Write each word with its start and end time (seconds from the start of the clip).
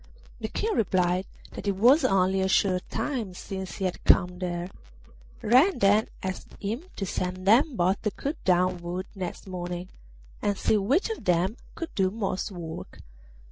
The 0.39 0.47
King 0.47 0.73
replied 0.73 1.27
that 1.51 1.67
it 1.67 1.75
was 1.75 2.03
only 2.03 2.41
a 2.41 2.47
short 2.47 2.89
time 2.89 3.35
since 3.35 3.75
he 3.77 3.85
had 3.85 4.03
come 4.03 4.39
there. 4.39 4.71
Red 5.43 5.79
then 5.79 6.07
asked 6.23 6.55
him 6.59 6.85
to 6.95 7.05
send 7.05 7.45
them 7.47 7.75
both 7.75 8.01
to 8.01 8.09
cut 8.09 8.43
down 8.43 8.77
wood 8.81 9.05
next 9.13 9.45
morning, 9.45 9.89
and 10.41 10.57
see 10.57 10.77
which 10.77 11.11
of 11.11 11.25
them 11.25 11.55
could 11.75 11.93
do 11.93 12.09
most 12.09 12.49
work. 12.51 13.01